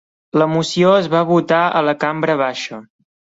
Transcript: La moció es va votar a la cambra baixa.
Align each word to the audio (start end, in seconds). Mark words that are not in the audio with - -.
La 0.41 0.45
moció 0.53 0.93
es 1.01 1.09
va 1.15 1.21
votar 1.33 1.59
a 1.81 1.85
la 1.89 1.95
cambra 2.05 2.39
baixa. 2.43 2.81